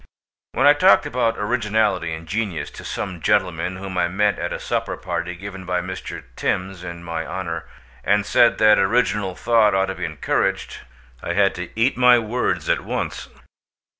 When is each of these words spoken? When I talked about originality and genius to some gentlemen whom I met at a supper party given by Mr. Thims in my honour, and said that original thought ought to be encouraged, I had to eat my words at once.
When 0.53 0.65
I 0.65 0.73
talked 0.73 1.05
about 1.05 1.37
originality 1.37 2.11
and 2.11 2.27
genius 2.27 2.71
to 2.71 2.83
some 2.83 3.21
gentlemen 3.21 3.75
whom 3.75 3.99
I 3.99 4.07
met 4.07 4.39
at 4.39 4.51
a 4.51 4.57
supper 4.59 4.97
party 4.97 5.35
given 5.35 5.63
by 5.63 5.79
Mr. 5.79 6.23
Thims 6.35 6.83
in 6.83 7.03
my 7.03 7.23
honour, 7.23 7.65
and 8.03 8.25
said 8.25 8.57
that 8.57 8.79
original 8.79 9.35
thought 9.35 9.75
ought 9.75 9.89
to 9.89 9.93
be 9.93 10.05
encouraged, 10.05 10.79
I 11.21 11.33
had 11.33 11.53
to 11.53 11.69
eat 11.79 11.97
my 11.97 12.17
words 12.17 12.67
at 12.67 12.81
once. 12.81 13.27